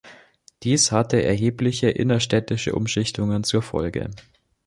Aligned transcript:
Dies 0.63 0.91
hatte 0.91 1.21
erhebliche 1.21 1.91
innerstädtische 1.91 2.73
Umschichtungen 2.73 3.43
zur 3.43 3.61
Folge. 3.61 4.09